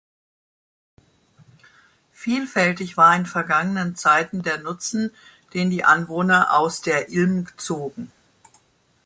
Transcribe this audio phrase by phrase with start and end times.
[2.11, 5.11] Vielfältig war in vergangenen Zeiten der Nutzen,
[5.53, 8.11] den die Anwohner aus der Ilm zogen.